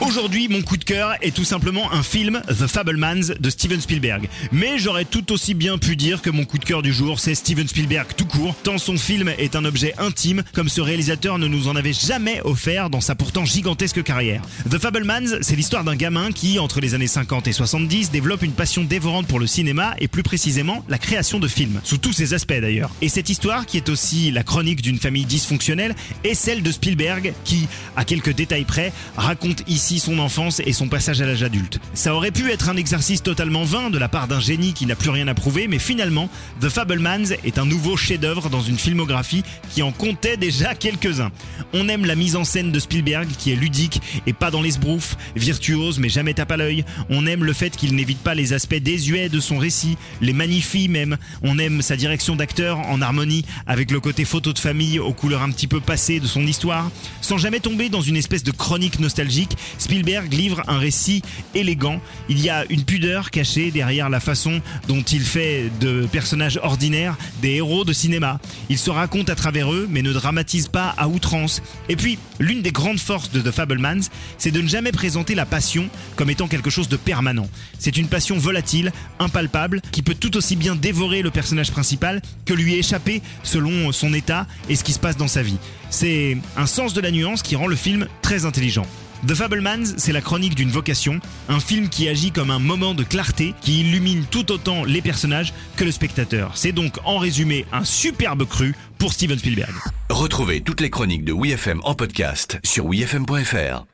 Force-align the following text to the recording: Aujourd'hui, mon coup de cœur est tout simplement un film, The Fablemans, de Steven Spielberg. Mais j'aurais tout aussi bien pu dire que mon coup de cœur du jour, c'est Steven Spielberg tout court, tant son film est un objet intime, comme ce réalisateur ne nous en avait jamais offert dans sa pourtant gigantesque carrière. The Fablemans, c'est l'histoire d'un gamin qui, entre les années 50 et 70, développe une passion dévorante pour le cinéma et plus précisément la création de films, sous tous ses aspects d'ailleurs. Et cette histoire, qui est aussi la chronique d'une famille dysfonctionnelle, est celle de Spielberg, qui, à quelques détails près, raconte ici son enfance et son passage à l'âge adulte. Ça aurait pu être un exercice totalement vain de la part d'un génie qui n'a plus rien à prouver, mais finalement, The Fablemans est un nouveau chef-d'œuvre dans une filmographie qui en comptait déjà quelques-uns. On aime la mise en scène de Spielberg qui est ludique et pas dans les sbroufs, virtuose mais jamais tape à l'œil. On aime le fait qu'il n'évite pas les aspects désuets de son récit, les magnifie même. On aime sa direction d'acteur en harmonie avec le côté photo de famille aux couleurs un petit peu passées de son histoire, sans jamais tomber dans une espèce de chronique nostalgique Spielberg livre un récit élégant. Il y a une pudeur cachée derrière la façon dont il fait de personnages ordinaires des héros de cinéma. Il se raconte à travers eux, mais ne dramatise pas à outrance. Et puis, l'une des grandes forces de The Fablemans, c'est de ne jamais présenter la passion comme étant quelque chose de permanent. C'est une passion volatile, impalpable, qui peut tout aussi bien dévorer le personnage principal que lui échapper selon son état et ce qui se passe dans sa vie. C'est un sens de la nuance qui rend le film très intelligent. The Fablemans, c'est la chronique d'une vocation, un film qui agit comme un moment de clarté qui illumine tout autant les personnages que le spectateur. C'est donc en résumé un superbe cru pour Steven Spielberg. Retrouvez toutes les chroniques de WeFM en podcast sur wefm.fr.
Aujourd'hui, 0.00 0.48
mon 0.48 0.62
coup 0.62 0.78
de 0.78 0.84
cœur 0.84 1.14
est 1.20 1.34
tout 1.34 1.44
simplement 1.44 1.92
un 1.92 2.02
film, 2.02 2.40
The 2.48 2.66
Fablemans, 2.66 3.34
de 3.38 3.50
Steven 3.50 3.82
Spielberg. 3.82 4.30
Mais 4.50 4.78
j'aurais 4.78 5.04
tout 5.04 5.30
aussi 5.30 5.52
bien 5.52 5.76
pu 5.76 5.94
dire 5.94 6.22
que 6.22 6.30
mon 6.30 6.46
coup 6.46 6.56
de 6.56 6.64
cœur 6.64 6.80
du 6.80 6.90
jour, 6.90 7.20
c'est 7.20 7.34
Steven 7.34 7.68
Spielberg 7.68 8.06
tout 8.16 8.24
court, 8.24 8.54
tant 8.62 8.78
son 8.78 8.96
film 8.96 9.28
est 9.36 9.56
un 9.56 9.64
objet 9.66 9.92
intime, 9.98 10.42
comme 10.54 10.70
ce 10.70 10.80
réalisateur 10.80 11.38
ne 11.38 11.46
nous 11.46 11.68
en 11.68 11.76
avait 11.76 11.92
jamais 11.92 12.40
offert 12.44 12.88
dans 12.88 13.02
sa 13.02 13.14
pourtant 13.14 13.44
gigantesque 13.44 14.02
carrière. 14.02 14.40
The 14.70 14.78
Fablemans, 14.78 15.42
c'est 15.42 15.54
l'histoire 15.54 15.84
d'un 15.84 15.96
gamin 15.96 16.32
qui, 16.32 16.58
entre 16.58 16.80
les 16.80 16.94
années 16.94 17.06
50 17.06 17.48
et 17.48 17.52
70, 17.52 18.10
développe 18.10 18.42
une 18.42 18.52
passion 18.52 18.84
dévorante 18.84 19.26
pour 19.26 19.38
le 19.38 19.46
cinéma 19.46 19.94
et 19.98 20.08
plus 20.08 20.22
précisément 20.22 20.82
la 20.88 20.96
création 20.96 21.38
de 21.38 21.46
films, 21.46 21.78
sous 21.84 21.98
tous 21.98 22.14
ses 22.14 22.32
aspects 22.32 22.58
d'ailleurs. 22.58 22.90
Et 23.02 23.10
cette 23.10 23.28
histoire, 23.28 23.66
qui 23.66 23.76
est 23.76 23.90
aussi 23.90 24.30
la 24.30 24.44
chronique 24.44 24.80
d'une 24.80 24.98
famille 24.98 25.26
dysfonctionnelle, 25.26 25.94
est 26.24 26.34
celle 26.34 26.62
de 26.62 26.72
Spielberg, 26.72 27.34
qui, 27.44 27.68
à 27.96 28.06
quelques 28.06 28.34
détails 28.34 28.64
près, 28.64 28.94
raconte 29.18 29.62
ici 29.68 29.89
son 29.98 30.18
enfance 30.18 30.60
et 30.64 30.72
son 30.72 30.88
passage 30.88 31.20
à 31.20 31.26
l'âge 31.26 31.42
adulte. 31.42 31.78
Ça 31.94 32.14
aurait 32.14 32.30
pu 32.30 32.50
être 32.50 32.68
un 32.68 32.76
exercice 32.76 33.22
totalement 33.22 33.64
vain 33.64 33.90
de 33.90 33.98
la 33.98 34.08
part 34.08 34.28
d'un 34.28 34.40
génie 34.40 34.72
qui 34.72 34.86
n'a 34.86 34.94
plus 34.94 35.10
rien 35.10 35.28
à 35.28 35.34
prouver, 35.34 35.68
mais 35.68 35.78
finalement, 35.78 36.28
The 36.60 36.68
Fablemans 36.68 37.32
est 37.44 37.58
un 37.58 37.64
nouveau 37.64 37.96
chef-d'œuvre 37.96 38.50
dans 38.50 38.60
une 38.60 38.78
filmographie 38.78 39.42
qui 39.70 39.82
en 39.82 39.92
comptait 39.92 40.36
déjà 40.36 40.74
quelques-uns. 40.74 41.30
On 41.72 41.88
aime 41.88 42.06
la 42.06 42.14
mise 42.14 42.36
en 42.36 42.44
scène 42.44 42.72
de 42.72 42.78
Spielberg 42.78 43.28
qui 43.38 43.52
est 43.52 43.56
ludique 43.56 44.00
et 44.26 44.32
pas 44.32 44.50
dans 44.50 44.62
les 44.62 44.72
sbroufs, 44.72 45.16
virtuose 45.36 45.98
mais 45.98 46.08
jamais 46.08 46.34
tape 46.34 46.52
à 46.52 46.56
l'œil. 46.56 46.84
On 47.08 47.26
aime 47.26 47.44
le 47.44 47.52
fait 47.52 47.76
qu'il 47.76 47.94
n'évite 47.94 48.20
pas 48.20 48.34
les 48.34 48.52
aspects 48.52 48.74
désuets 48.74 49.28
de 49.28 49.40
son 49.40 49.58
récit, 49.58 49.96
les 50.20 50.32
magnifie 50.32 50.88
même. 50.88 51.16
On 51.42 51.58
aime 51.58 51.82
sa 51.82 51.96
direction 51.96 52.36
d'acteur 52.36 52.78
en 52.78 53.00
harmonie 53.00 53.44
avec 53.66 53.90
le 53.90 54.00
côté 54.00 54.24
photo 54.24 54.52
de 54.52 54.58
famille 54.58 54.98
aux 54.98 55.12
couleurs 55.12 55.42
un 55.42 55.50
petit 55.50 55.66
peu 55.66 55.80
passées 55.80 56.20
de 56.20 56.26
son 56.26 56.46
histoire, 56.46 56.90
sans 57.20 57.38
jamais 57.38 57.60
tomber 57.60 57.88
dans 57.88 58.00
une 58.00 58.16
espèce 58.16 58.42
de 58.42 58.50
chronique 58.50 59.00
nostalgique 59.00 59.56
Spielberg 59.80 60.32
livre 60.32 60.62
un 60.68 60.78
récit 60.78 61.22
élégant. 61.54 62.00
Il 62.28 62.40
y 62.40 62.50
a 62.50 62.64
une 62.70 62.84
pudeur 62.84 63.30
cachée 63.30 63.70
derrière 63.70 64.10
la 64.10 64.20
façon 64.20 64.60
dont 64.86 65.00
il 65.00 65.22
fait 65.22 65.70
de 65.80 66.06
personnages 66.12 66.60
ordinaires 66.62 67.16
des 67.40 67.54
héros 67.54 67.84
de 67.84 67.92
cinéma. 67.92 68.38
Il 68.68 68.78
se 68.78 68.90
raconte 68.90 69.30
à 69.30 69.34
travers 69.34 69.72
eux, 69.72 69.88
mais 69.90 70.02
ne 70.02 70.12
dramatise 70.12 70.68
pas 70.68 70.94
à 70.96 71.08
outrance. 71.08 71.62
Et 71.88 71.96
puis, 71.96 72.18
l'une 72.38 72.62
des 72.62 72.72
grandes 72.72 73.00
forces 73.00 73.30
de 73.30 73.40
The 73.40 73.50
Fablemans, 73.50 74.08
c'est 74.38 74.50
de 74.50 74.60
ne 74.60 74.68
jamais 74.68 74.92
présenter 74.92 75.34
la 75.34 75.46
passion 75.46 75.88
comme 76.14 76.30
étant 76.30 76.46
quelque 76.46 76.70
chose 76.70 76.88
de 76.88 76.96
permanent. 76.96 77.48
C'est 77.78 77.96
une 77.96 78.08
passion 78.08 78.36
volatile, 78.38 78.92
impalpable, 79.18 79.80
qui 79.92 80.02
peut 80.02 80.14
tout 80.14 80.36
aussi 80.36 80.56
bien 80.56 80.76
dévorer 80.76 81.22
le 81.22 81.30
personnage 81.30 81.72
principal 81.72 82.20
que 82.44 82.54
lui 82.54 82.74
échapper 82.74 83.22
selon 83.42 83.92
son 83.92 84.12
état 84.12 84.46
et 84.68 84.76
ce 84.76 84.84
qui 84.84 84.92
se 84.92 84.98
passe 84.98 85.16
dans 85.16 85.28
sa 85.28 85.42
vie. 85.42 85.58
C'est 85.88 86.36
un 86.56 86.66
sens 86.66 86.92
de 86.92 87.00
la 87.00 87.10
nuance 87.10 87.42
qui 87.42 87.56
rend 87.56 87.66
le 87.66 87.76
film 87.76 88.06
très 88.22 88.44
intelligent. 88.44 88.86
The 89.26 89.34
Fablemans, 89.34 89.84
c'est 89.98 90.12
la 90.12 90.22
chronique 90.22 90.54
d'une 90.54 90.70
vocation, 90.70 91.20
un 91.48 91.60
film 91.60 91.88
qui 91.88 92.08
agit 92.08 92.32
comme 92.32 92.50
un 92.50 92.58
moment 92.58 92.94
de 92.94 93.04
clarté 93.04 93.54
qui 93.60 93.80
illumine 93.80 94.24
tout 94.30 94.50
autant 94.50 94.84
les 94.84 95.02
personnages 95.02 95.52
que 95.76 95.84
le 95.84 95.90
spectateur. 95.90 96.52
C'est 96.54 96.72
donc 96.72 96.94
en 97.04 97.18
résumé 97.18 97.66
un 97.72 97.84
superbe 97.84 98.46
cru 98.46 98.74
pour 98.98 99.12
Steven 99.12 99.38
Spielberg. 99.38 99.74
Retrouvez 100.08 100.62
toutes 100.62 100.80
les 100.80 100.90
chroniques 100.90 101.24
de 101.24 101.34
WeFM 101.34 101.80
en 101.84 101.94
podcast 101.94 102.58
sur 102.64 102.86
wefm.fr. 102.86 103.84